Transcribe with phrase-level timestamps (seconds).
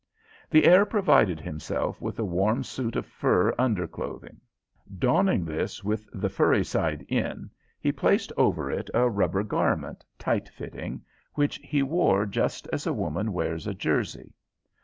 [0.49, 4.41] The heir provided himself with a warm suit of fur under clothing.
[4.97, 11.01] Donning this with the furry side in, he placed over it a rubber garment, tightfitting,
[11.35, 14.33] which he wore just as a woman wears a jersey.